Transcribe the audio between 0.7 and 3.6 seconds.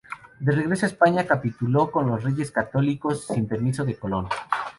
a España, capituló con los Reyes Católicos sin